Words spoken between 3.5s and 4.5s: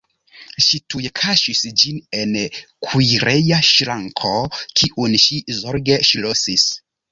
ŝranko,